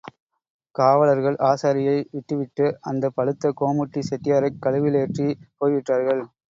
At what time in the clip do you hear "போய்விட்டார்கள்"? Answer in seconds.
5.57-6.23